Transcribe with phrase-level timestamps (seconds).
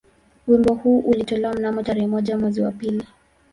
[0.47, 3.03] Wimbo huu ulitolewa mnamo tarehe moja mwezi wa pili